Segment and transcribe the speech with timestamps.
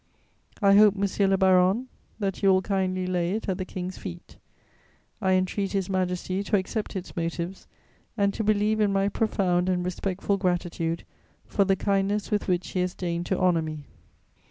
[0.63, 1.85] I hope, monsieur le baron,
[2.17, 4.37] that you will kindly lay it at the King's feet.
[5.21, 7.67] I entreat His Majesty to accept its motives
[8.17, 11.03] and to believe in my profound and respectful gratitude
[11.45, 13.85] for the kindness with which he has deigned to honour me.